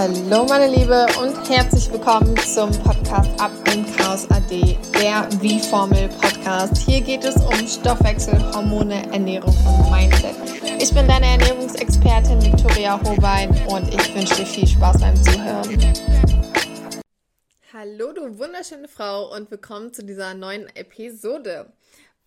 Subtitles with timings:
[0.00, 6.76] Hallo meine Liebe und herzlich willkommen zum Podcast Ab im Chaos AD, der Wie-Formel Podcast.
[6.76, 10.36] Hier geht es um Stoffwechsel, Hormone, Ernährung und Mindset.
[10.80, 15.94] Ich bin deine Ernährungsexpertin Victoria Hobein und ich wünsche dir viel Spaß beim Zuhören.
[17.72, 21.72] Hallo du wunderschöne Frau und willkommen zu dieser neuen Episode.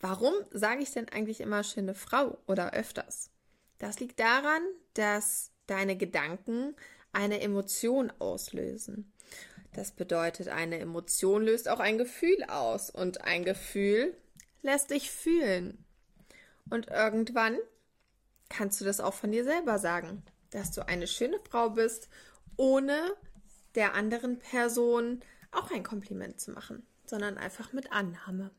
[0.01, 3.29] Warum sage ich denn eigentlich immer schöne Frau oder öfters?
[3.77, 4.61] Das liegt daran,
[4.93, 6.75] dass deine Gedanken
[7.13, 9.11] eine Emotion auslösen.
[9.73, 14.15] Das bedeutet, eine Emotion löst auch ein Gefühl aus und ein Gefühl
[14.61, 15.83] lässt dich fühlen.
[16.69, 17.57] Und irgendwann
[18.49, 22.09] kannst du das auch von dir selber sagen, dass du eine schöne Frau bist,
[22.57, 23.15] ohne
[23.75, 25.21] der anderen Person
[25.51, 28.51] auch ein Kompliment zu machen, sondern einfach mit Annahme.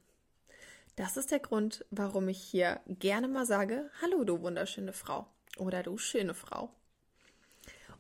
[0.96, 5.27] Das ist der Grund, warum ich hier gerne mal sage, hallo du wunderschöne Frau
[5.57, 6.71] oder du schöne Frau.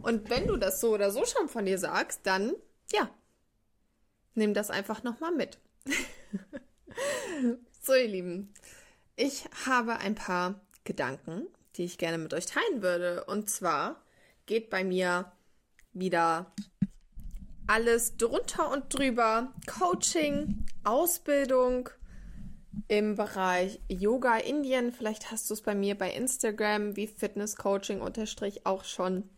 [0.02, 2.54] Und wenn du das so oder so schon von dir sagst, dann
[2.92, 3.10] ja,
[4.34, 5.58] nimm das einfach nochmal mit.
[7.80, 8.52] so, ihr Lieben,
[9.16, 13.24] ich habe ein paar Gedanken, die ich gerne mit euch teilen würde.
[13.24, 14.02] Und zwar
[14.46, 15.32] geht bei mir
[15.92, 16.52] wieder
[17.66, 19.52] alles drunter und drüber.
[19.66, 21.88] Coaching, Ausbildung
[22.88, 24.92] im Bereich Yoga Indien.
[24.92, 29.28] Vielleicht hast du es bei mir bei Instagram wie Fitness Coaching unterstrich auch schon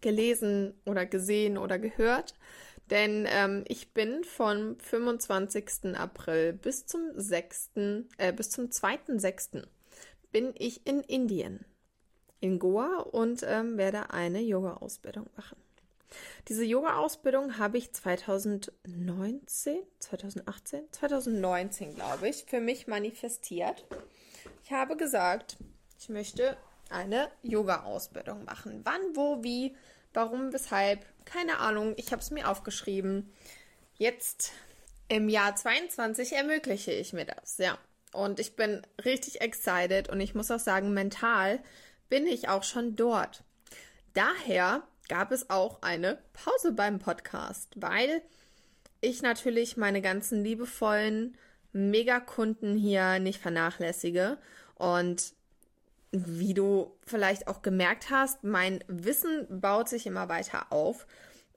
[0.00, 2.34] gelesen oder gesehen oder gehört.
[2.90, 5.96] Denn ähm, ich bin vom 25.
[5.96, 7.70] April bis zum 6.,
[8.18, 9.64] äh, bis zum 2.6.
[10.32, 11.64] bin ich in Indien,
[12.40, 15.56] in Goa und ähm, werde eine Yoga-Ausbildung machen.
[16.48, 23.86] Diese Yoga-Ausbildung habe ich 2019, 2018, 2019, glaube ich, für mich manifestiert.
[24.62, 25.56] Ich habe gesagt,
[25.98, 26.56] ich möchte
[26.90, 28.80] eine Yoga-Ausbildung machen.
[28.84, 29.76] Wann, wo, wie,
[30.12, 31.94] warum, weshalb, keine Ahnung.
[31.96, 33.32] Ich habe es mir aufgeschrieben.
[33.96, 34.52] Jetzt
[35.08, 37.78] im Jahr 22 ermögliche ich mir das, ja.
[38.12, 41.60] Und ich bin richtig excited und ich muss auch sagen, mental
[42.08, 43.42] bin ich auch schon dort.
[44.14, 48.22] Daher gab es auch eine Pause beim Podcast, weil
[49.00, 51.36] ich natürlich meine ganzen liebevollen
[51.72, 54.38] Megakunden hier nicht vernachlässige
[54.76, 55.34] und
[56.14, 61.06] wie du vielleicht auch gemerkt hast, mein Wissen baut sich immer weiter auf.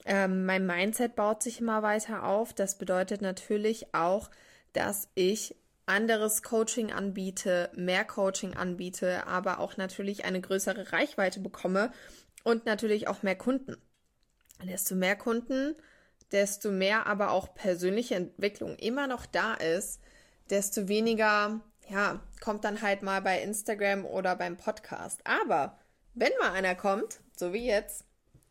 [0.04, 2.52] Ähm, mein Mindset baut sich immer weiter auf.
[2.52, 4.30] Das bedeutet natürlich auch,
[4.72, 5.54] dass ich
[5.86, 11.92] anderes Coaching anbiete, mehr Coaching anbiete, aber auch natürlich eine größere Reichweite bekomme
[12.42, 13.76] und natürlich auch mehr Kunden.
[14.62, 15.76] Desto mehr Kunden,
[16.32, 20.00] desto mehr aber auch persönliche Entwicklung immer noch da ist,
[20.50, 25.20] desto weniger ja, kommt dann halt mal bei Instagram oder beim Podcast.
[25.24, 25.78] Aber
[26.14, 28.04] wenn mal einer kommt, so wie jetzt,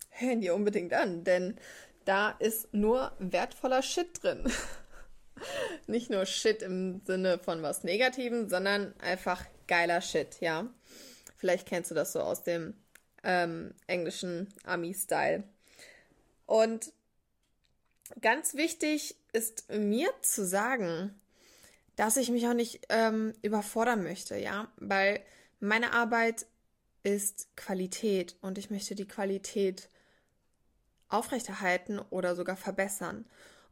[0.10, 1.58] hören die unbedingt an, denn
[2.06, 4.52] da ist nur wertvoller Shit drin.
[5.88, 10.68] Nicht nur Shit im Sinne von was Negativem, sondern einfach geiler Shit, ja.
[11.36, 12.74] Vielleicht kennst du das so aus dem
[13.24, 15.44] ähm, englischen Ami-Style.
[16.46, 16.92] Und
[18.22, 21.14] ganz wichtig ist mir zu sagen,
[21.98, 25.20] dass ich mich auch nicht ähm, überfordern möchte, ja, weil
[25.60, 26.46] meine Arbeit
[27.04, 29.90] ist Qualität und ich möchte die Qualität
[31.10, 33.26] aufrechterhalten oder sogar verbessern.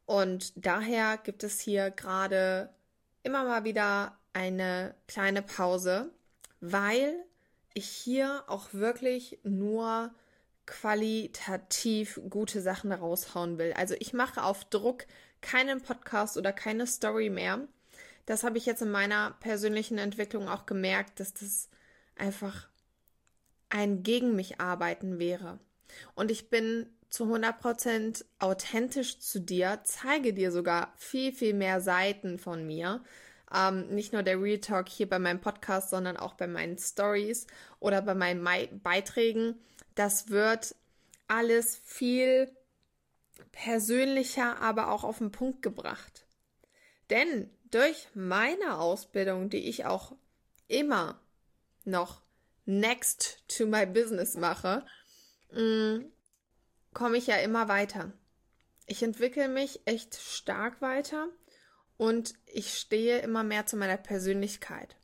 [0.06, 2.74] Und daher gibt es hier gerade
[3.24, 6.12] immer mal wieder eine kleine Pause,
[6.62, 7.16] weil
[7.74, 10.14] ich hier auch wirklich nur
[10.66, 13.74] qualitativ gute Sachen raushauen will.
[13.74, 15.06] Also ich mache auf Druck
[15.42, 17.68] keinen Podcast oder keine Story mehr,
[18.26, 21.70] das habe ich jetzt in meiner persönlichen Entwicklung auch gemerkt, dass das
[22.16, 22.68] einfach
[23.70, 25.60] ein gegen mich arbeiten wäre.
[26.16, 32.40] Und ich bin zu 100% authentisch zu dir, zeige dir sogar viel, viel mehr Seiten
[32.40, 33.04] von mir.
[33.54, 37.48] Ähm, nicht nur der Real Talk hier bei meinem Podcast, sondern auch bei meinen Stories
[37.80, 39.60] oder bei meinen Mai Beiträgen.
[39.94, 40.76] Das wird
[41.28, 42.52] alles viel
[43.52, 46.26] persönlicher, aber auch auf den Punkt gebracht.
[47.10, 50.16] Denn durch meine Ausbildung, die ich auch
[50.70, 51.20] immer
[51.84, 52.22] noch
[52.64, 54.86] next to my business mache,
[55.52, 56.06] mm,
[56.94, 58.14] komme ich ja immer weiter.
[58.86, 61.28] Ich entwickle mich echt stark weiter
[61.98, 64.96] und ich stehe immer mehr zu meiner Persönlichkeit.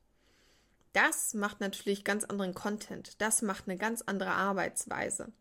[0.93, 3.21] Das macht natürlich ganz anderen Content.
[3.21, 5.33] Das macht eine ganz andere Arbeitsweise.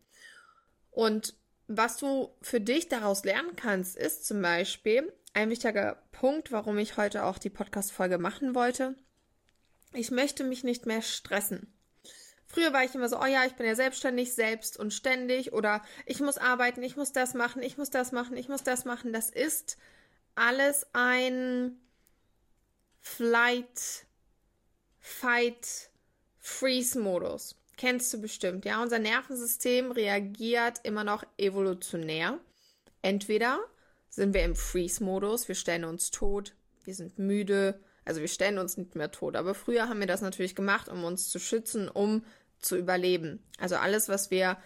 [0.89, 1.33] Und
[1.67, 6.97] was du für dich daraus lernen kannst, ist zum Beispiel, ein wichtiger Punkt, warum ich
[6.97, 8.95] heute auch die Podcast-Folge machen wollte.
[9.93, 11.73] Ich möchte mich nicht mehr stressen.
[12.45, 15.81] Früher war ich immer so, oh ja, ich bin ja selbstständig, selbst und ständig oder
[16.05, 19.13] ich muss arbeiten, ich muss das machen, ich muss das machen, ich muss das machen.
[19.13, 19.77] Das ist
[20.35, 21.77] alles ein
[22.99, 24.05] Flight,
[24.99, 25.89] Fight,
[26.39, 27.55] Freeze-Modus.
[27.77, 28.81] Kennst du bestimmt, ja?
[28.81, 32.37] Unser Nervensystem reagiert immer noch evolutionär.
[33.01, 33.59] Entweder
[34.11, 36.53] sind wir im Freeze-Modus, wir stellen uns tot,
[36.83, 39.35] wir sind müde, also wir stellen uns nicht mehr tot.
[39.35, 42.23] Aber früher haben wir das natürlich gemacht, um uns zu schützen, um
[42.59, 43.41] zu überleben.
[43.57, 44.57] Also alles, was wir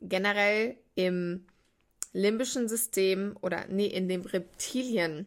[0.00, 1.46] generell im
[2.12, 5.26] limbischen System oder nee, in dem Reptilien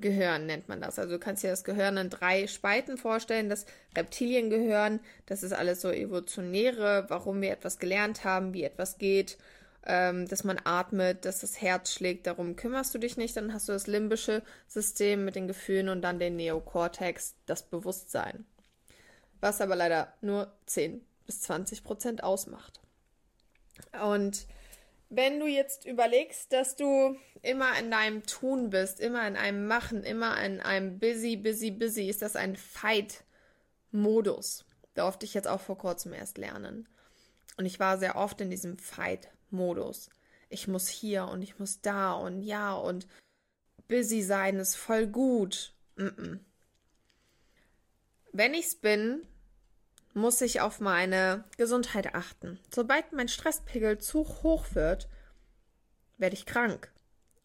[0.00, 0.98] Gehirn nennt man das.
[0.98, 3.48] Also du kannst dir das Gehirn in drei Spalten vorstellen.
[3.48, 3.66] Das
[3.96, 9.38] Reptiliengehirn, das ist alles so evolutionäre, warum wir etwas gelernt haben, wie etwas geht,
[9.88, 12.26] ähm, dass man atmet, dass das Herz schlägt.
[12.26, 13.36] Darum kümmerst du dich nicht.
[13.36, 18.44] Dann hast du das limbische System mit den Gefühlen und dann den Neokortex, das Bewusstsein.
[19.40, 22.80] Was aber leider nur 10 bis 20 Prozent ausmacht.
[24.02, 24.46] Und
[25.08, 30.04] wenn du jetzt überlegst, dass du immer in deinem Tun bist, immer in einem Machen,
[30.04, 33.06] immer in einem busy, busy, busy, ist das ein Fight-Modus.
[34.94, 36.88] Da durfte ich jetzt auch vor kurzem erst lernen.
[37.56, 38.78] Und ich war sehr oft in diesem
[39.48, 40.10] Fight-Modus.
[40.48, 43.06] Ich muss hier und ich muss da und ja und
[43.88, 45.74] busy sein ist voll gut.
[48.32, 49.26] Wenn ich's bin,
[50.14, 52.58] muss ich auf meine Gesundheit achten.
[52.74, 55.08] Sobald mein Stresspegel zu hoch wird,
[56.16, 56.90] werde ich krank.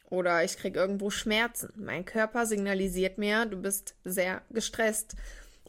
[0.10, 1.74] Oder ich kriege irgendwo Schmerzen.
[1.76, 5.16] Mein Körper signalisiert mir, du bist sehr gestresst.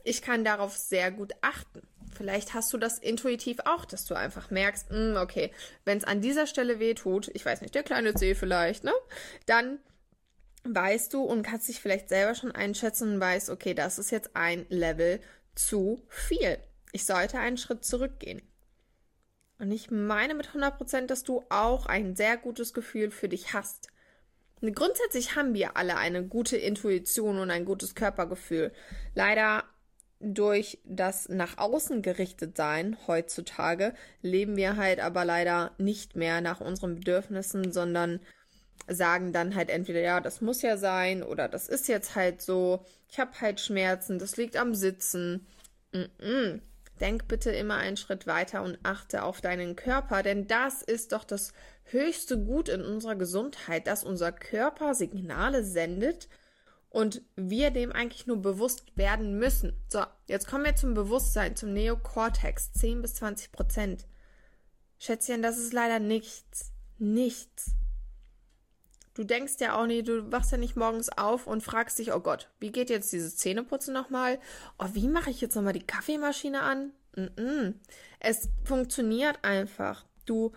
[0.05, 1.83] Ich kann darauf sehr gut achten.
[2.15, 5.53] Vielleicht hast du das intuitiv auch, dass du einfach merkst, mh, hm, okay,
[5.85, 8.93] wenn es an dieser Stelle weh tut, ich weiß nicht, der kleine Zeh vielleicht, ne?
[9.47, 9.79] Dann
[10.65, 14.31] weißt du und kannst dich vielleicht selber schon einschätzen und weißt, okay, das ist jetzt
[14.35, 15.21] ein Level
[15.55, 16.59] zu viel.
[16.93, 18.41] Ich sollte einen Schritt zurückgehen.
[19.59, 23.89] Und ich meine mit 100%, dass du auch ein sehr gutes Gefühl für dich hast.
[24.61, 28.73] Und grundsätzlich haben wir alle eine gute Intuition und ein gutes Körpergefühl.
[29.15, 29.65] Leider
[30.33, 36.61] durch das nach außen gerichtet sein heutzutage leben wir halt aber leider nicht mehr nach
[36.61, 38.21] unseren Bedürfnissen, sondern
[38.87, 42.85] sagen dann halt entweder ja, das muss ja sein oder das ist jetzt halt so,
[43.11, 45.47] ich habe halt Schmerzen, das liegt am Sitzen.
[45.93, 46.61] Mm -mm.
[47.01, 51.25] Denk bitte immer einen Schritt weiter und achte auf deinen Körper, denn das ist doch
[51.25, 51.53] das
[51.85, 56.29] höchste Gut in unserer Gesundheit, dass unser Körper Signale sendet
[56.95, 59.73] und wir dem eigentlich nur bewusst werden müssen.
[59.89, 64.07] So, jetzt kommen wir zum Bewusstsein, zum Neokortex, 10 bis 20 Prozent.
[65.01, 66.71] Schätzchen, das ist leider nichts.
[66.99, 67.73] Nichts.
[69.15, 72.21] Du denkst ja auch nicht, du wachst ja nicht morgens auf und fragst dich, oh
[72.21, 74.39] Gott, wie geht jetzt dieses Zähneputzen nochmal?
[74.79, 76.93] Oh, wie mache ich jetzt nochmal die Kaffeemaschine an?
[77.17, 77.75] Mm -mm.
[78.21, 80.05] Es funktioniert einfach.
[80.27, 80.53] Du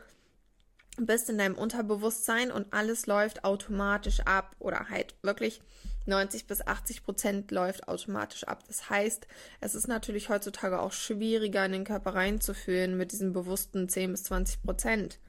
[0.98, 5.62] bist in deinem Unterbewusstsein und alles läuft automatisch ab oder halt wirklich
[6.08, 8.64] 90 bis 80 Prozent läuft automatisch ab.
[8.68, 9.28] Das heißt,
[9.62, 14.24] es ist natürlich heutzutage auch schwieriger in den Körper reinzuführen mit diesem bewussten 10 bis
[14.24, 15.20] 20 Prozent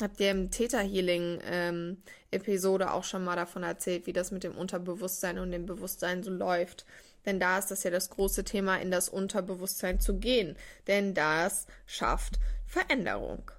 [0.00, 4.44] habt ihr im Theta Healing ähm, Episode auch schon mal davon erzählt, wie das mit
[4.44, 6.84] dem Unterbewusstsein und dem Bewusstsein so läuft.
[7.24, 10.56] Denn da ist das ja das große Thema, in das Unterbewusstsein zu gehen.
[10.86, 13.50] Denn das schafft Veränderung.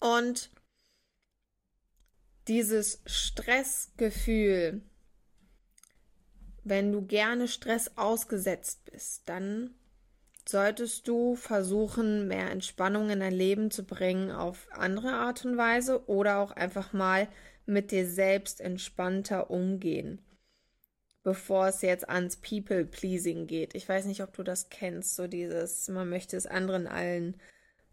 [0.00, 0.50] Und
[2.48, 4.82] dieses Stressgefühl,
[6.64, 9.74] wenn du gerne Stress ausgesetzt bist, dann
[10.48, 16.08] solltest du versuchen, mehr Entspannung in dein Leben zu bringen auf andere Art und Weise
[16.08, 17.28] oder auch einfach mal
[17.64, 20.20] mit dir selbst entspannter umgehen,
[21.22, 23.74] bevor es jetzt ans People-Pleasing geht.
[23.74, 27.40] Ich weiß nicht, ob du das kennst, so dieses, man möchte es anderen allen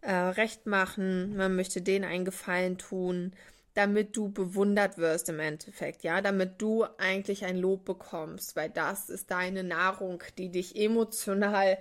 [0.02, 3.34] äh, recht machen, man möchte denen einen Gefallen tun,
[3.80, 9.10] damit du bewundert wirst im Endeffekt, ja, damit du eigentlich ein Lob bekommst, weil das
[9.10, 11.78] ist deine Nahrung, die dich emotional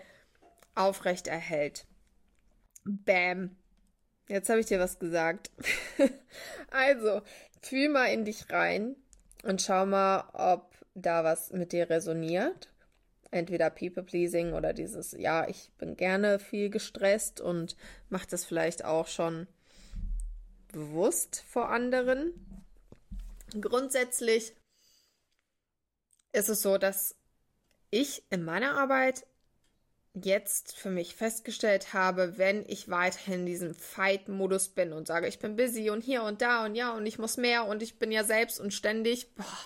[0.77, 1.87] aufrecht erhält.
[2.85, 3.57] Bäm.
[4.29, 5.51] Jetzt habe ich dir was gesagt.
[6.71, 7.23] also,
[7.63, 8.95] fühl mal in dich rein
[9.43, 12.73] und schau mal, ob da was mit dir resoniert.
[13.33, 17.77] Entweder People-Pleasing oder dieses, ja, ich bin gerne viel gestresst und
[18.09, 19.49] mach das vielleicht auch schon
[20.73, 22.33] bewusst vor anderen.
[23.61, 24.53] Grundsätzlich
[26.33, 27.15] ist es so, dass
[27.91, 29.27] ich in meiner Arbeit
[30.15, 35.39] jetzt für mich festgestellt habe, wenn ich weiterhin in diesem Fight-Modus bin und sage, ich
[35.39, 38.11] bin busy und hier und da und ja und ich muss mehr und ich bin
[38.11, 39.59] ja selbst und ständig, boah,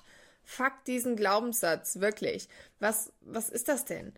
[0.44, 2.48] fuck diesen Glaubenssatz, wirklich.
[2.80, 4.12] Was, was ist das denn?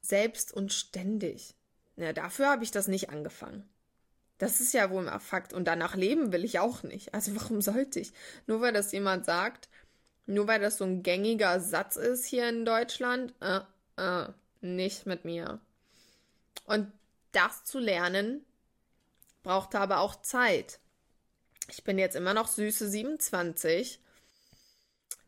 [0.00, 1.54] Selbst und ständig.
[1.96, 3.68] Ja, dafür habe ich das nicht angefangen.
[4.38, 5.52] Das ist ja wohl ein Fakt.
[5.52, 7.14] Und danach leben will ich auch nicht.
[7.14, 8.12] Also warum sollte ich?
[8.46, 9.68] Nur weil das jemand sagt,
[10.26, 13.60] nur weil das so ein gängiger Satz ist hier in Deutschland, äh,
[13.96, 14.28] äh,
[14.60, 15.60] nicht mit mir.
[16.64, 16.90] Und
[17.32, 18.44] das zu lernen,
[19.42, 20.78] brauchte aber auch Zeit.
[21.68, 24.00] Ich bin jetzt immer noch süße 27,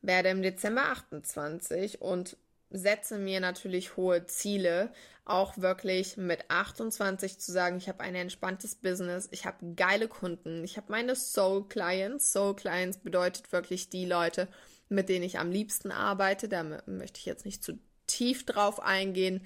[0.03, 2.37] werde im Dezember 28 und
[2.71, 4.93] setze mir natürlich hohe Ziele,
[5.25, 10.63] auch wirklich mit 28 zu sagen, ich habe ein entspanntes Business, ich habe geile Kunden,
[10.63, 12.33] ich habe meine Soul Clients.
[12.33, 14.49] Soul Clients bedeutet wirklich die Leute,
[14.89, 16.49] mit denen ich am liebsten arbeite.
[16.49, 19.45] Da möchte ich jetzt nicht zu tief drauf eingehen.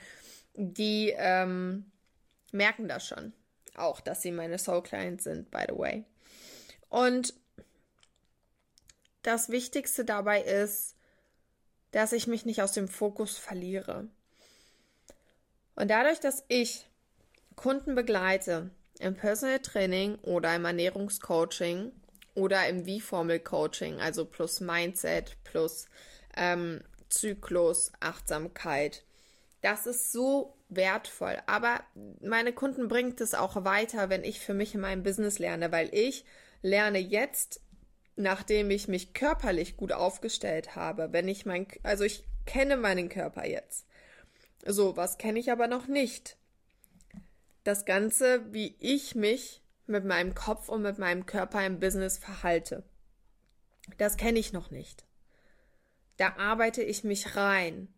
[0.55, 1.91] Die ähm,
[2.53, 3.33] merken das schon.
[3.75, 6.05] Auch, dass sie meine Soul Clients sind, by the way.
[6.91, 7.33] Und
[9.23, 10.97] das Wichtigste dabei ist,
[11.92, 14.09] dass ich mich nicht aus dem Fokus verliere.
[15.75, 16.87] Und dadurch, dass ich
[17.56, 21.92] Kunden begleite im Personal Training oder im Ernährungscoaching
[22.35, 25.87] oder im V-Formel-Coaching, also plus Mindset, plus
[26.37, 29.04] ähm, Zyklus, Achtsamkeit,
[29.62, 31.38] das ist so wertvoll.
[31.47, 31.80] Aber
[32.23, 35.88] meine Kunden bringt es auch weiter, wenn ich für mich in meinem Business lerne, weil
[35.92, 36.25] ich
[36.62, 37.61] lerne jetzt,
[38.17, 43.47] nachdem ich mich körperlich gut aufgestellt habe, wenn ich mein, also ich kenne meinen Körper
[43.47, 43.87] jetzt.
[44.64, 46.37] So, was kenne ich aber noch nicht?
[47.64, 52.85] Das Ganze, wie ich mich mit meinem Kopf und mit meinem Körper im Business verhalte.
[53.99, 55.05] Das kenne ich noch nicht.
[56.17, 57.88] Da arbeite ich mich rein.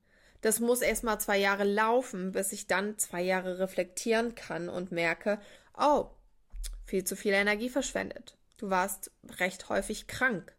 [0.41, 4.91] Das muss erst mal zwei Jahre laufen, bis ich dann zwei Jahre reflektieren kann und
[4.91, 5.41] merke,
[5.79, 6.11] oh,
[6.85, 8.37] viel zu viel Energie verschwendet.
[8.63, 10.55] Du warst recht häufig krank.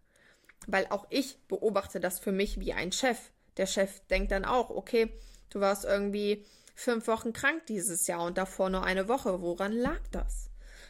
[0.67, 3.17] Weil auch ich beobachte das für mich wie ein Chef.
[3.55, 5.10] Der Chef denkt dann auch, okay,
[5.51, 6.45] du warst irgendwie
[6.75, 9.41] fünf Wochen krank dieses Jahr und davor nur eine Woche.
[9.41, 10.50] Woran lag das?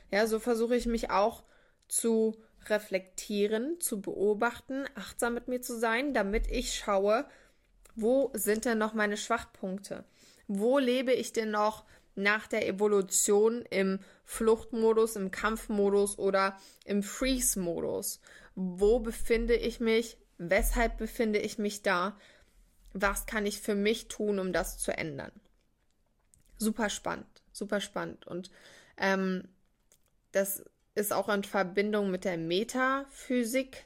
[0.10, 1.43] Ja, so versuche ich mich auch
[1.88, 7.27] zu reflektieren, zu beobachten, achtsam mit mir zu sein, damit ich schaue,
[7.93, 10.03] wo sind denn noch meine Schwachpunkte?
[10.48, 18.22] Wo lebe ich denn noch nach der Evolution im Fluchtmodus, im Kampfmodus oder im Freeze-Modus?
[18.55, 20.17] Wo befinde ich mich?
[20.38, 22.17] Weshalb befinde ich mich da?
[22.93, 25.32] Was kann ich für mich tun, um das zu ändern?
[26.58, 28.27] Super spannend, super spannend.
[28.27, 28.51] Und
[28.98, 29.48] ähm,
[30.32, 30.63] das
[30.96, 33.86] ist auch in Verbindung mit der Metaphysik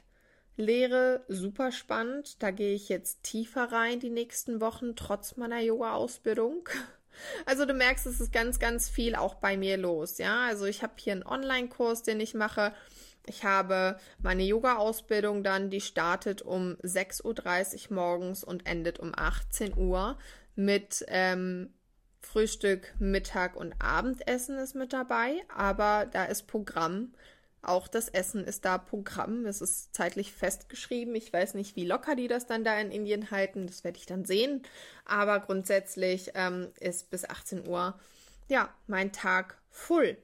[0.58, 2.42] Lehre super spannend.
[2.42, 6.68] Da gehe ich jetzt tiefer rein die nächsten Wochen, trotz meiner Yoga-Ausbildung.
[7.46, 10.18] Also du merkst, es ist ganz, ganz viel auch bei mir los.
[10.18, 12.72] Ja, also ich habe hier einen Online-Kurs, den ich mache.
[13.26, 19.76] Ich habe meine Yoga-Ausbildung dann, die startet um 6.30 Uhr morgens und endet um 18
[19.76, 20.18] Uhr
[20.54, 21.74] mit ähm,
[22.20, 27.12] Frühstück, Mittag und Abendessen ist mit dabei, aber da ist Programm
[27.62, 29.44] auch das Essen ist da Programm.
[29.44, 31.14] Es ist zeitlich festgeschrieben.
[31.14, 33.66] Ich weiß nicht, wie locker die das dann da in Indien halten.
[33.66, 34.62] Das werde ich dann sehen.
[35.04, 37.98] Aber grundsätzlich ähm, ist bis 18 Uhr
[38.48, 40.16] ja mein Tag full.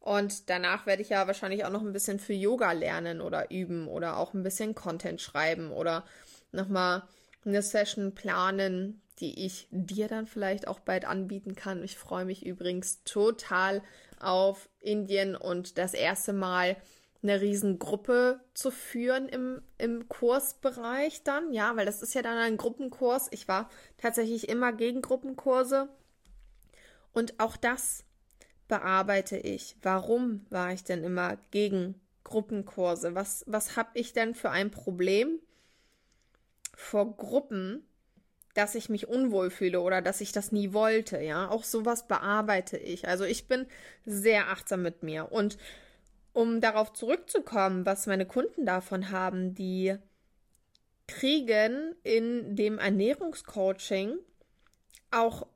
[0.00, 3.88] Und danach werde ich ja wahrscheinlich auch noch ein bisschen für Yoga lernen oder üben
[3.88, 6.04] oder auch ein bisschen Content schreiben oder
[6.52, 7.02] nochmal
[7.44, 11.82] eine Session planen, die ich dir dann vielleicht auch bald anbieten kann.
[11.82, 13.82] Ich freue mich übrigens total
[14.20, 16.76] auf Indien und das erste Mal
[17.22, 22.56] eine Riesengruppe zu führen im, im Kursbereich dann, ja, weil das ist ja dann ein
[22.56, 23.28] Gruppenkurs.
[23.30, 23.68] Ich war
[23.98, 25.88] tatsächlich immer gegen Gruppenkurse
[27.12, 28.04] und auch das
[28.68, 29.76] bearbeite ich.
[29.82, 33.14] Warum war ich denn immer gegen Gruppenkurse?
[33.14, 35.40] Was, was habe ich denn für ein Problem
[36.74, 37.86] vor Gruppen,
[38.56, 41.50] dass ich mich unwohl fühle oder dass ich das nie wollte, ja.
[41.50, 43.06] Auch sowas bearbeite ich.
[43.06, 43.66] Also ich bin
[44.04, 45.30] sehr achtsam mit mir.
[45.30, 45.58] Und
[46.32, 49.96] um darauf zurückzukommen, was meine Kunden davon haben, die
[51.06, 54.18] kriegen in dem Ernährungscoaching
[55.10, 55.46] auch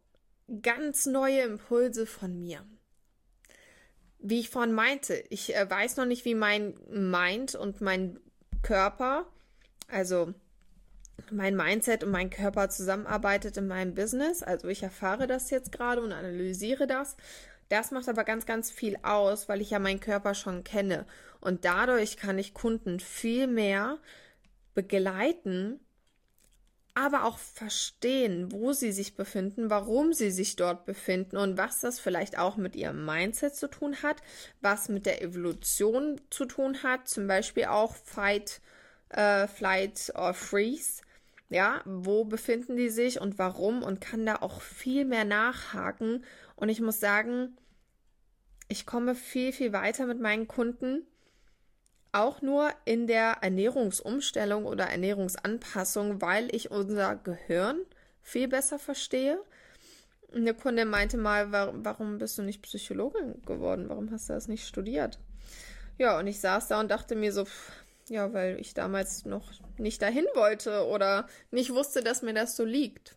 [0.62, 2.64] ganz neue Impulse von mir.
[4.18, 8.20] Wie ich vorhin meinte, ich äh, weiß noch nicht, wie mein Mind und mein
[8.62, 9.26] Körper,
[9.88, 10.34] also
[11.30, 14.42] mein Mindset und mein Körper zusammenarbeitet in meinem Business.
[14.42, 17.16] Also ich erfahre das jetzt gerade und analysiere das.
[17.70, 21.06] Das macht aber ganz, ganz viel aus, weil ich ja meinen Körper schon kenne.
[21.40, 23.98] Und dadurch kann ich Kunden viel mehr
[24.74, 25.78] begleiten,
[26.94, 32.00] aber auch verstehen, wo sie sich befinden, warum sie sich dort befinden und was das
[32.00, 34.16] vielleicht auch mit ihrem Mindset zu tun hat,
[34.60, 38.60] was mit der Evolution zu tun hat, zum Beispiel auch Fight,
[39.10, 41.02] äh, Flight or Freeze
[41.50, 46.24] Ja, wo befinden die sich und warum und kann da auch viel mehr nachhaken.
[46.54, 47.56] Und ich muss sagen,
[48.68, 51.04] ich komme viel, viel weiter mit meinen Kunden.
[52.12, 57.80] Auch nur in der Ernährungsumstellung oder Ernährungsanpassung, weil ich unser Gehirn
[58.22, 59.40] viel besser verstehe.
[60.32, 63.88] Eine Kundin meinte mal, warum bist du nicht Psychologin geworden?
[63.88, 65.18] Warum hast du das nicht studiert?
[65.98, 67.44] Ja, und ich saß da und dachte mir so,
[68.10, 72.64] ja, weil ich damals noch nicht dahin wollte oder nicht wusste, dass mir das so
[72.64, 73.14] liegt.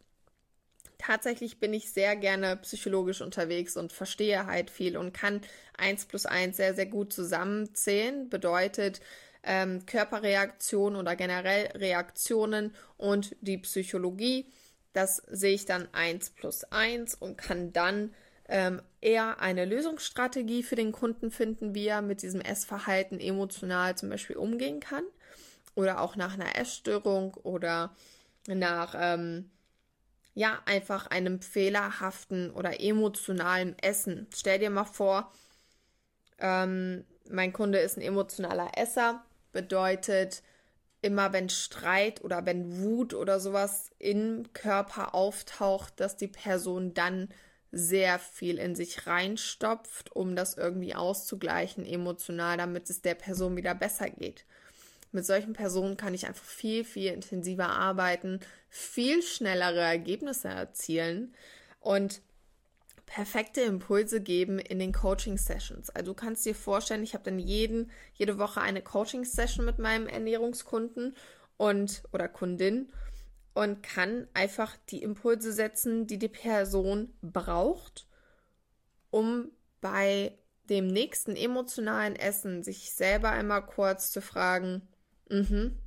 [1.00, 5.42] Tatsächlich bin ich sehr gerne psychologisch unterwegs und verstehe halt viel und kann
[5.78, 8.30] eins plus eins sehr, sehr gut zusammenzählen.
[8.30, 9.02] Bedeutet,
[9.42, 14.46] ähm, Körperreaktionen oder generell Reaktionen und die Psychologie.
[14.94, 18.14] Das sehe ich dann eins plus eins und kann dann
[18.54, 24.10] ähm, eher eine Lösungsstrategie für den Kunden finden, wie er mit diesem Essverhalten emotional zum
[24.10, 25.04] Beispiel umgehen kann.
[25.74, 27.96] Oder auch nach einer Essstörung oder
[28.48, 29.50] nach, ähm,
[30.36, 34.28] ja, einfach einem fehlerhaften oder emotionalen Essen.
[34.32, 35.34] Stell dir mal vor,
[36.38, 40.44] ähm, mein Kunde ist ein emotionaler Esser, bedeutet,
[41.02, 47.30] immer wenn Streit oder wenn Wut oder sowas im Körper auftaucht, dass die Person dann
[47.74, 53.74] sehr viel in sich reinstopft, um das irgendwie auszugleichen emotional, damit es der Person wieder
[53.74, 54.46] besser geht.
[55.12, 58.40] Mit solchen Personen kann ich einfach viel, viel intensiver arbeiten,
[58.70, 61.34] viel schnellere Ergebnisse erzielen
[61.80, 62.22] und
[63.08, 65.90] perfekte Impulse geben in den Coaching-Sessions.
[65.90, 70.08] Also du kannst dir vorstellen, ich habe dann jeden, jede Woche eine Coaching-Session mit meinem
[70.08, 71.16] Ernährungskunden
[71.58, 72.92] und oder Kundin
[73.54, 78.08] und kann einfach die Impulse setzen, die die Person braucht,
[79.12, 80.38] um bei
[80.70, 84.88] dem nächsten emotionalen Essen sich selber einmal kurz zu fragen,
[85.30, 85.78] mhm,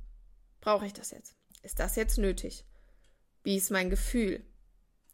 [0.61, 1.35] brauche ich das jetzt?
[1.63, 2.65] Ist das jetzt nötig?
[3.43, 4.45] Wie ist mein Gefühl?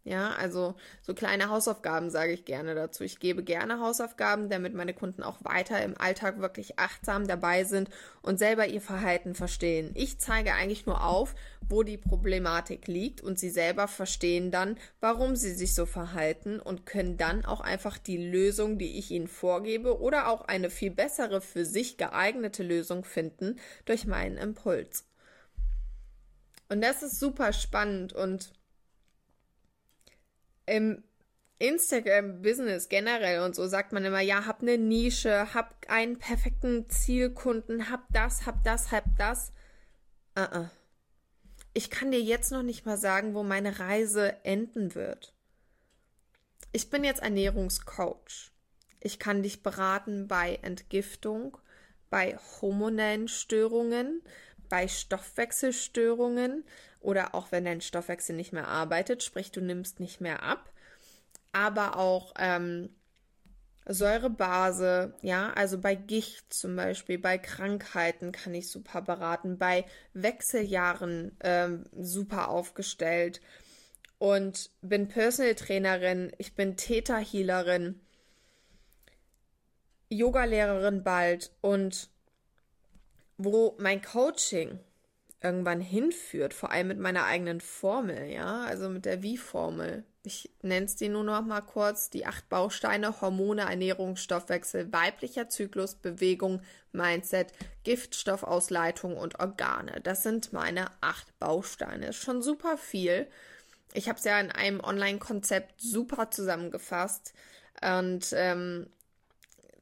[0.05, 3.05] Ja, also so kleine Hausaufgaben sage ich gerne dazu.
[3.05, 7.89] Ich gebe gerne Hausaufgaben, damit meine Kunden auch weiter im Alltag wirklich achtsam dabei sind
[8.21, 9.91] und selber ihr Verhalten verstehen.
[9.95, 11.35] Ich zeige eigentlich nur auf,
[11.69, 16.85] wo die Problematik liegt und sie selber verstehen dann, warum sie sich so verhalten und
[16.85, 21.39] können dann auch einfach die Lösung, die ich ihnen vorgebe oder auch eine viel bessere
[21.39, 25.05] für sich geeignete Lösung finden durch meinen Impuls.
[26.67, 28.51] Und das ist super spannend und
[30.65, 31.03] im
[31.59, 37.89] Instagram-Business generell und so sagt man immer, ja, hab eine Nische, hab einen perfekten Zielkunden,
[37.89, 39.53] hab das, hab das, hab das.
[40.37, 40.69] Uh -uh.
[41.73, 45.33] Ich kann dir jetzt noch nicht mal sagen, wo meine Reise enden wird.
[46.71, 48.51] Ich bin jetzt Ernährungscoach.
[48.99, 51.57] Ich kann dich beraten bei Entgiftung,
[52.09, 54.21] bei hormonellen Störungen,
[54.69, 56.65] bei Stoffwechselstörungen
[57.03, 60.71] oder auch wenn dein Stoffwechsel nicht mehr arbeitet, sprich du nimmst nicht mehr ab,
[61.51, 62.89] aber auch ähm,
[63.85, 71.35] Säurebase, ja, also bei Gicht zum Beispiel, bei Krankheiten kann ich super beraten, bei Wechseljahren
[71.41, 73.41] ähm, super aufgestellt.
[74.19, 77.99] Und bin Personal Trainerin, ich bin Theta Healerin,
[80.07, 81.51] Yogalehrerin bald.
[81.59, 82.09] Und
[83.37, 84.79] wo mein Coaching
[85.43, 90.05] irgendwann hinführt, vor allem mit meiner eigenen Formel, ja, also mit der Wie-Formel.
[90.23, 95.49] Ich nenne es dir nur noch mal kurz, die acht Bausteine, Hormone, Ernährung, Stoffwechsel, weiblicher
[95.49, 96.61] Zyklus, Bewegung,
[96.93, 97.51] Mindset,
[97.83, 99.99] Giftstoffausleitung und Organe.
[100.01, 102.07] Das sind meine acht Bausteine.
[102.07, 103.27] Ist schon super viel.
[103.93, 107.33] Ich habe es ja in einem Online-Konzept super zusammengefasst
[107.81, 108.87] und ähm,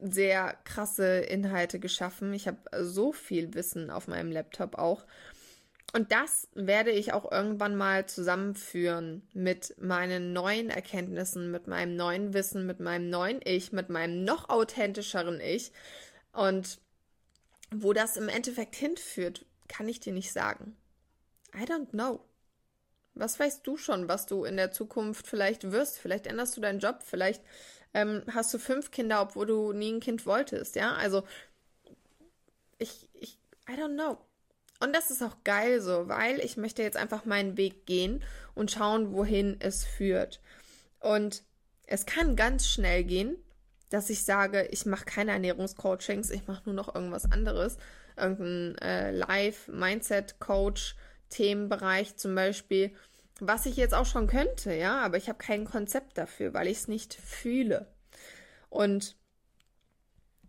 [0.00, 2.34] sehr krasse Inhalte geschaffen.
[2.34, 5.04] Ich habe so viel Wissen auf meinem Laptop auch.
[5.94, 12.32] Und das werde ich auch irgendwann mal zusammenführen mit meinen neuen Erkenntnissen, mit meinem neuen
[12.32, 15.70] Wissen, mit meinem neuen Ich, mit meinem noch authentischeren Ich.
[16.32, 16.80] Und
[17.70, 20.76] wo das im Endeffekt hinführt, kann ich dir nicht sagen.
[21.54, 22.24] I don't know.
[23.14, 25.98] Was weißt du schon, was du in der Zukunft vielleicht wirst?
[25.98, 27.42] Vielleicht änderst du deinen Job, vielleicht
[27.92, 30.94] ähm, hast du fünf Kinder, obwohl du nie ein Kind wolltest, ja?
[30.94, 31.24] Also,
[32.78, 34.18] ich, ich, I don't know.
[34.82, 38.22] Und das ist auch geil so, weil ich möchte jetzt einfach meinen Weg gehen
[38.54, 40.40] und schauen, wohin es führt.
[41.00, 41.42] Und
[41.86, 43.36] es kann ganz schnell gehen,
[43.90, 47.76] dass ich sage, ich mache keine Ernährungscoachings, ich mache nur noch irgendwas anderes,
[48.16, 50.96] irgendein äh, Live-Mindset-Coach,
[51.28, 52.92] Themenbereich zum Beispiel
[53.44, 56.78] was ich jetzt auch schon könnte, ja, aber ich habe kein Konzept dafür, weil ich
[56.78, 57.86] es nicht fühle.
[58.70, 59.16] Und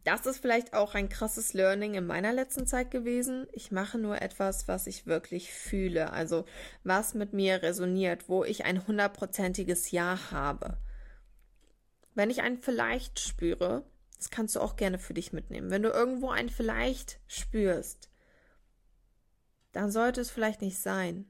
[0.04, 3.48] das ist vielleicht auch ein krasses Learning in meiner letzten Zeit gewesen.
[3.54, 6.46] Ich mache nur etwas, was ich wirklich fühle, also
[6.84, 10.78] was mit mir resoniert, wo ich ein hundertprozentiges Ja habe.
[12.16, 13.86] Wenn ich ein Vielleicht spüre,
[14.18, 15.72] das kannst du auch gerne für dich mitnehmen.
[15.72, 18.10] Wenn du irgendwo ein Vielleicht spürst,
[19.72, 21.26] dann sollte es vielleicht nicht sein.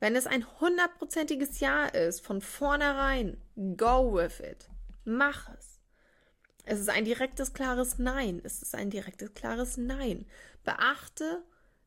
[0.00, 3.36] Wenn es ein hundertprozentiges Ja ist, von vornherein,
[3.76, 4.68] go with it.
[5.04, 5.71] Mach es.
[6.64, 8.40] Es ist ein direktes, klares Nein.
[8.44, 10.26] Es ist ein direktes, klares Nein.
[10.64, 11.42] Beachte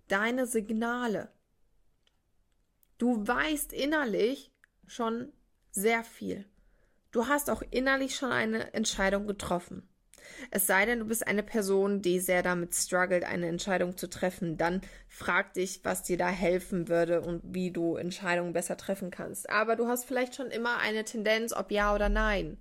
[0.08, 1.30] deine Signale.
[2.98, 4.52] Du weißt innerlich
[4.88, 5.32] schon
[5.72, 6.46] sehr viel.
[7.12, 9.88] Du hast auch innerlich schon eine Entscheidung getroffen.
[10.52, 14.58] Es sei denn, du bist eine Person, die sehr damit struggelt, eine Entscheidung zu treffen,
[14.58, 19.50] dann frag dich, was dir da helfen würde und wie du Entscheidungen besser treffen kannst.
[19.50, 22.58] Aber du hast vielleicht schon immer eine Tendenz, ob ja oder nein.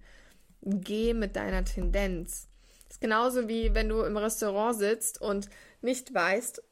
[0.64, 2.48] Geh mit deiner Tendenz.
[2.88, 5.48] Das ist genauso wie wenn du im Restaurant sitzt und
[5.82, 6.62] nicht weißt,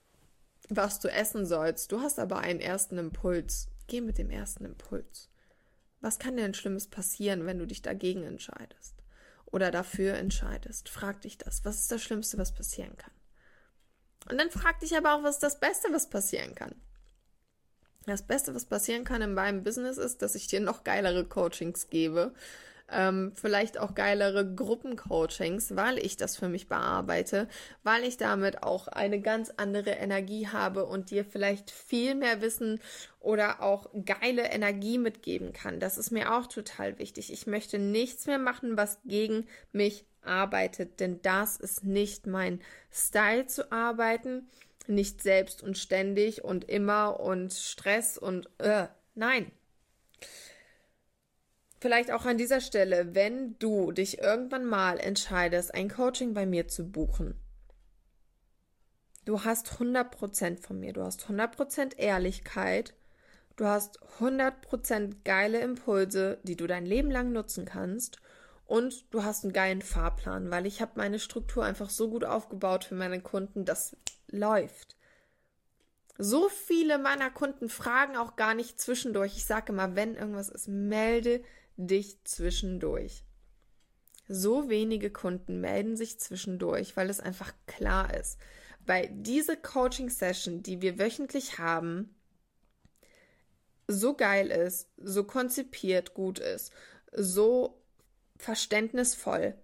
[0.68, 1.92] was du essen sollst.
[1.92, 3.68] Du hast aber einen ersten Impuls.
[3.86, 5.28] Geh mit dem ersten Impuls.
[6.00, 9.02] Was kann denn Schlimmes passieren, wenn du dich dagegen entscheidest?
[9.52, 10.88] oder dafür entscheidest.
[10.88, 11.64] Frag dich das.
[11.64, 13.12] Was ist das Schlimmste, was passieren kann?
[14.28, 16.74] Und dann frag dich aber auch, was ist das Beste, was passieren kann.
[18.06, 21.88] Das Beste, was passieren kann in meinem Business ist, dass ich dir noch geilere Coachings
[21.88, 22.34] gebe
[22.92, 27.48] ähm, vielleicht auch geilere Gruppencoachings, weil ich das für mich bearbeite,
[27.82, 32.80] weil ich damit auch eine ganz andere Energie habe und dir vielleicht viel mehr Wissen
[33.20, 35.80] oder auch geile Energie mitgeben kann.
[35.80, 37.32] Das ist mir auch total wichtig.
[37.32, 42.60] Ich möchte nichts mehr machen, was gegen mich arbeitet, denn das ist nicht mein
[42.92, 44.48] Style zu arbeiten,
[44.86, 49.50] nicht selbst und ständig und immer und Stress und äh, nein,
[51.82, 56.68] Vielleicht auch an dieser Stelle, wenn du dich irgendwann mal entscheidest, ein Coaching bei mir
[56.68, 57.34] zu buchen.
[59.24, 62.94] Du hast 100% von mir, du hast 100% Ehrlichkeit,
[63.56, 68.18] du hast 100% geile Impulse, die du dein Leben lang nutzen kannst
[68.64, 72.84] und du hast einen geilen Fahrplan, weil ich habe meine Struktur einfach so gut aufgebaut
[72.84, 73.96] für meine Kunden, das
[74.28, 74.96] läuft.
[76.16, 79.36] So viele meiner Kunden fragen auch gar nicht zwischendurch.
[79.36, 81.42] Ich sage immer, wenn irgendwas ist, melde
[81.76, 83.24] dich zwischendurch.
[84.28, 88.38] So wenige Kunden melden sich zwischendurch, weil es einfach klar ist.
[88.86, 92.14] Weil diese Coaching-Session, die wir wöchentlich haben,
[93.86, 96.72] so geil ist, so konzipiert gut ist,
[97.12, 97.82] so
[98.36, 99.54] verständnisvoll,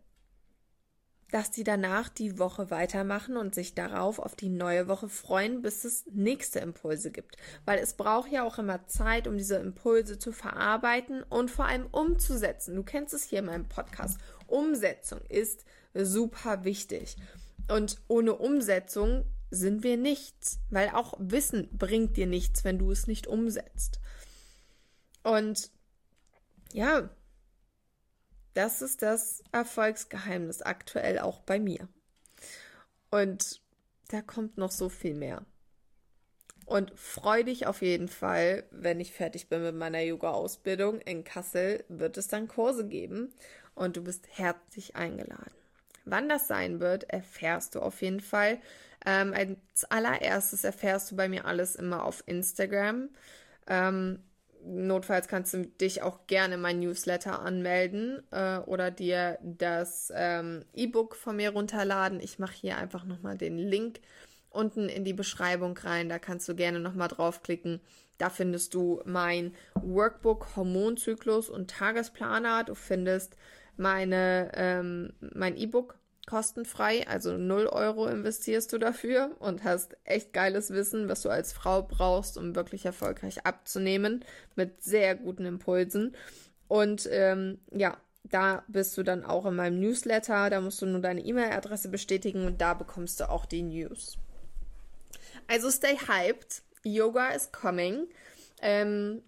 [1.31, 5.85] dass die danach die Woche weitermachen und sich darauf auf die neue Woche freuen, bis
[5.85, 7.37] es nächste Impulse gibt.
[7.67, 11.87] Weil es braucht ja auch immer Zeit, um diese Impulse zu verarbeiten und vor allem
[11.87, 12.75] umzusetzen.
[12.75, 14.19] Du kennst es hier in meinem Podcast.
[14.47, 15.65] Umsetzung ist
[15.95, 17.17] super wichtig.
[17.71, 23.07] Und ohne Umsetzung sind wir nichts, weil auch Wissen bringt dir nichts, wenn du es
[23.07, 24.01] nicht umsetzt.
[25.23, 25.71] Und
[26.73, 27.11] ja,
[28.55, 31.89] das ist das Erfolgsgeheimnis aktuell auch bei mir.
[33.11, 33.61] Und
[34.09, 35.45] da kommt noch so viel mehr.
[36.67, 41.01] Und freu dich auf jeden Fall, wenn ich fertig bin mit meiner Yoga-Ausbildung.
[41.01, 43.33] In Kassel wird es dann Kurse geben
[43.75, 45.55] und du bist herzlich eingeladen.
[46.05, 48.59] Wann das sein wird, erfährst du auf jeden Fall.
[49.07, 53.09] Ähm, als allererstes erfährst du bei mir alles immer auf Instagram.
[53.67, 54.23] Ähm,
[54.69, 60.65] notfalls kannst du dich auch gerne in mein Newsletter anmelden äh, oder dir das ähm,
[60.75, 62.21] E-Book von mir runterladen.
[62.21, 64.01] Ich mache hier einfach nochmal den Link
[64.51, 66.09] unten in die Beschreibung rein.
[66.09, 67.81] Da kannst du gerne nochmal draufklicken.
[68.19, 72.65] Da findest du mein Workbook Hormonzyklus und Tagesplaner.
[72.65, 73.37] Du findest
[73.77, 75.99] meine, ähm, mein E-Book
[76.29, 81.55] kostenfrei, also 0 Euro investierst du dafür und hast echt geiles Wissen, was du als
[81.55, 86.15] Frau brauchst, um wirklich erfolgreich abzunehmen, mit sehr guten Impulsen.
[86.69, 91.01] Und ähm, ja, da bist du dann auch in meinem Newsletter, da musst du nur
[91.01, 94.19] deine E-Mail-Adresse bestätigen und da bekommst du auch die News.
[95.47, 98.07] Also stay hyped, Yoga is coming.
[98.61, 99.23] Ähm,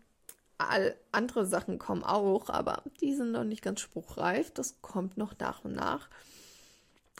[0.58, 4.50] all andere Sachen kommen auch, aber die sind noch nicht ganz spruchreif.
[4.50, 6.10] Das kommt noch nach und nach.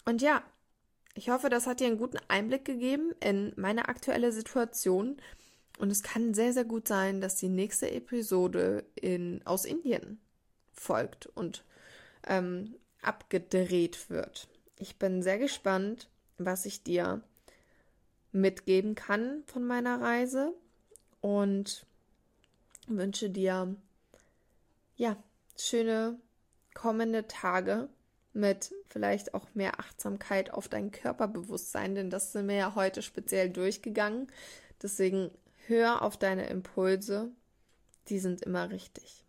[0.05, 0.43] Und ja,
[1.15, 5.21] ich hoffe, das hat dir einen guten Einblick gegeben in meine aktuelle Situation.
[5.79, 10.21] Und es kann sehr, sehr gut sein, dass die nächste Episode in, aus Indien
[10.73, 11.65] folgt und
[12.27, 14.49] ähm, abgedreht wird.
[14.79, 16.09] Ich bin sehr gespannt,
[16.39, 17.23] was ich dir
[18.33, 20.55] mitgeben kann von meiner Reise
[21.21, 21.87] und
[22.87, 23.75] wünsche dir
[24.97, 25.17] ja
[25.57, 26.19] schöne
[26.75, 27.89] kommende Tage
[28.33, 33.51] mit vielleicht auch mehr Achtsamkeit auf dein Körperbewusstsein, denn das sind wir ja heute speziell
[33.51, 34.29] durchgegangen.
[34.83, 35.31] Deswegen
[35.67, 37.31] hör auf deine Impulse,
[38.09, 39.25] die sind immer richtig.